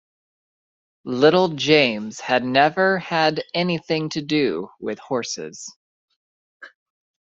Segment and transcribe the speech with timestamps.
[1.03, 5.77] Little James had never had anything to do with horses.